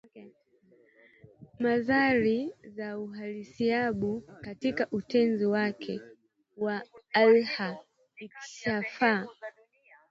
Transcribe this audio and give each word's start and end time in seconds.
Mandhari 1.59 2.51
za 2.67 2.97
Uhalisiajabu 2.99 4.21
katika 4.41 4.87
Utenzi 4.91 5.45
wa 5.45 5.73
Al-Inkishafi 7.13 9.19